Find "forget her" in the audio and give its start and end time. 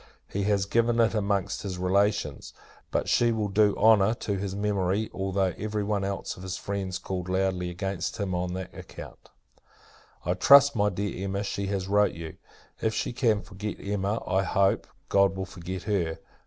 15.45-16.17